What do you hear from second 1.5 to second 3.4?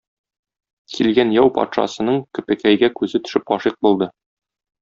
патшасының Көпекәйгә күзе